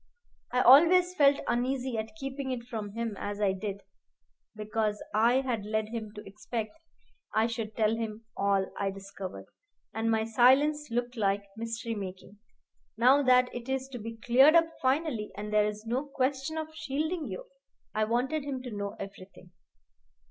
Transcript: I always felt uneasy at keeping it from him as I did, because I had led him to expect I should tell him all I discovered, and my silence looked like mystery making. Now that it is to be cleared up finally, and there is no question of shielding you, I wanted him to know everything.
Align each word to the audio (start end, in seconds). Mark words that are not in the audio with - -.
I 0.51 0.61
always 0.61 1.13
felt 1.13 1.39
uneasy 1.47 1.95
at 1.95 2.15
keeping 2.15 2.49
it 2.49 2.63
from 2.63 2.93
him 2.93 3.15
as 3.19 3.39
I 3.39 3.53
did, 3.53 3.81
because 4.55 5.03
I 5.13 5.41
had 5.41 5.63
led 5.63 5.89
him 5.89 6.11
to 6.15 6.25
expect 6.27 6.71
I 7.35 7.45
should 7.45 7.75
tell 7.75 7.95
him 7.95 8.25
all 8.35 8.73
I 8.79 8.89
discovered, 8.89 9.45
and 9.93 10.09
my 10.09 10.23
silence 10.23 10.89
looked 10.89 11.15
like 11.17 11.43
mystery 11.55 11.93
making. 11.93 12.39
Now 12.97 13.21
that 13.21 13.53
it 13.53 13.69
is 13.69 13.87
to 13.89 13.99
be 13.99 14.17
cleared 14.17 14.55
up 14.55 14.69
finally, 14.81 15.29
and 15.37 15.53
there 15.53 15.67
is 15.67 15.85
no 15.85 16.05
question 16.07 16.57
of 16.57 16.73
shielding 16.73 17.27
you, 17.27 17.45
I 17.93 18.05
wanted 18.05 18.43
him 18.43 18.63
to 18.63 18.71
know 18.75 18.95
everything. 18.99 19.51